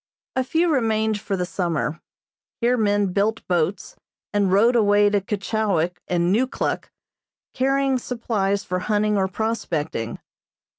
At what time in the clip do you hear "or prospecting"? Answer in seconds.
9.15-10.17